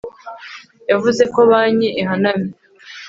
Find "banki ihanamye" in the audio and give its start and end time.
1.49-2.51